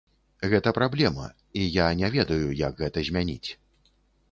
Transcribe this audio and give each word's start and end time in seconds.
Гэта 0.53 0.71
праблема, 0.77 1.27
і 1.59 1.67
я 1.77 1.87
не 2.01 2.11
ведаю, 2.17 2.49
як 2.65 2.83
гэта 2.83 3.07
змяніць. 3.13 3.49